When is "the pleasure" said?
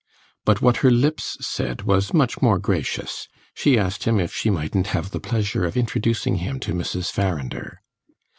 5.11-5.63